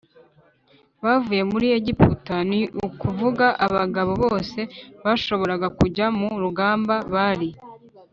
[1.03, 4.59] bavuye muri Egiputa ni ukuvuga abagabo bose
[5.03, 7.49] bashoboraga kujya ku rugamba bari